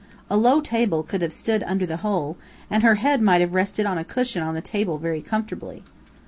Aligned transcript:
A 0.31 0.35
low 0.35 0.61
table 0.61 1.03
could 1.03 1.21
have 1.21 1.31
stood 1.31 1.61
under 1.61 1.85
the 1.85 1.97
hole, 1.97 2.35
and 2.71 2.81
her 2.81 2.95
head 2.95 3.21
might 3.21 3.39
have 3.41 3.53
rested 3.53 3.85
on 3.85 3.99
a 3.99 4.03
cushion 4.03 4.41
on 4.41 4.55
the 4.55 4.59
table 4.61 4.97
very 4.97 5.21
comfortably." 5.21 5.83